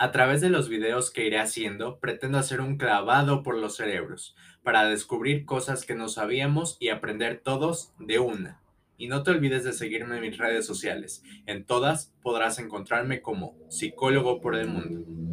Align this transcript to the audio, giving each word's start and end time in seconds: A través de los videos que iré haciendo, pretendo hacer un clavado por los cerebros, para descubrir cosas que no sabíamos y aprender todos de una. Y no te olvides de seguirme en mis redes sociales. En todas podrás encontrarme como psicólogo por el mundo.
A 0.00 0.12
través 0.12 0.40
de 0.40 0.48
los 0.48 0.68
videos 0.68 1.10
que 1.10 1.26
iré 1.26 1.40
haciendo, 1.40 1.98
pretendo 1.98 2.38
hacer 2.38 2.60
un 2.60 2.76
clavado 2.76 3.42
por 3.42 3.56
los 3.56 3.74
cerebros, 3.74 4.36
para 4.62 4.84
descubrir 4.84 5.44
cosas 5.44 5.84
que 5.84 5.96
no 5.96 6.08
sabíamos 6.08 6.76
y 6.78 6.90
aprender 6.90 7.40
todos 7.42 7.92
de 7.98 8.20
una. 8.20 8.60
Y 8.96 9.08
no 9.08 9.24
te 9.24 9.32
olvides 9.32 9.64
de 9.64 9.72
seguirme 9.72 10.14
en 10.14 10.22
mis 10.22 10.38
redes 10.38 10.64
sociales. 10.64 11.24
En 11.46 11.64
todas 11.64 12.14
podrás 12.22 12.60
encontrarme 12.60 13.22
como 13.22 13.56
psicólogo 13.70 14.40
por 14.40 14.54
el 14.54 14.68
mundo. 14.68 15.27